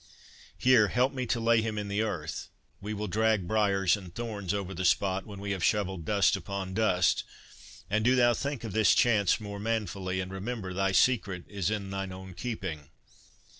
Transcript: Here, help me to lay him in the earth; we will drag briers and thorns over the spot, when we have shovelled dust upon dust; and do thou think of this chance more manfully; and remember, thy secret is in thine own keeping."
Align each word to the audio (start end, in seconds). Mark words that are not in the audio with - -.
Here, 0.57 0.87
help 0.87 1.13
me 1.13 1.27
to 1.27 1.39
lay 1.39 1.61
him 1.61 1.77
in 1.77 1.87
the 1.87 2.01
earth; 2.01 2.49
we 2.81 2.91
will 2.91 3.07
drag 3.07 3.47
briers 3.47 3.95
and 3.95 4.11
thorns 4.15 4.51
over 4.51 4.73
the 4.73 4.83
spot, 4.83 5.27
when 5.27 5.39
we 5.39 5.51
have 5.51 5.63
shovelled 5.63 6.05
dust 6.05 6.35
upon 6.35 6.73
dust; 6.73 7.23
and 7.87 8.03
do 8.03 8.15
thou 8.15 8.33
think 8.33 8.63
of 8.63 8.71
this 8.73 8.95
chance 8.95 9.39
more 9.39 9.59
manfully; 9.59 10.19
and 10.19 10.31
remember, 10.33 10.73
thy 10.73 10.91
secret 10.91 11.43
is 11.47 11.69
in 11.69 11.91
thine 11.91 12.11
own 12.11 12.33
keeping." 12.33 12.89